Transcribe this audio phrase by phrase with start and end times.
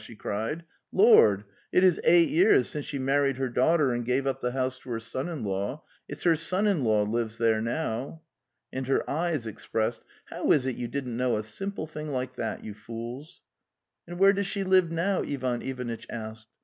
[0.01, 0.63] she cried.
[0.91, 1.43] 'Lord!
[1.71, 2.67] it is eight years.
[2.67, 5.83] since she married her daughter and gave up the house to her son in law!
[6.09, 8.23] It's her son in law lives there now."
[8.73, 12.63] And her eyes expressed:'' How is it you didn't know a simple thing like that,
[12.63, 13.43] you fools?
[13.89, 16.47] "'"* And where does she live now?"' Ivan Ivanitch asked.